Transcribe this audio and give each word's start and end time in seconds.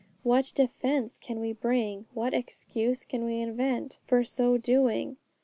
What 0.23 0.51
defence 0.55 1.15
can 1.21 1.39
we 1.39 1.53
bring, 1.53 2.07
what 2.15 2.33
excuse 2.33 3.05
can 3.05 3.23
we 3.23 3.39
invent, 3.39 3.99
for 4.07 4.23
so 4.23 4.57
doing? 4.57 5.17